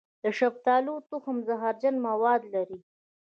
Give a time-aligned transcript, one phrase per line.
[0.23, 2.79] د شفتالو تخم زهرجن مواد لري.